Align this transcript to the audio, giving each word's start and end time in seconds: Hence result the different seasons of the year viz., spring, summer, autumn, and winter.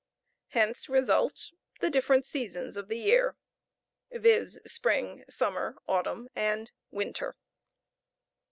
Hence 0.47 0.89
result 0.89 1.51
the 1.79 1.91
different 1.91 2.25
seasons 2.25 2.75
of 2.75 2.87
the 2.87 2.97
year 2.97 3.37
viz., 4.11 4.59
spring, 4.65 5.23
summer, 5.29 5.77
autumn, 5.87 6.27
and 6.35 6.71
winter. 6.89 7.35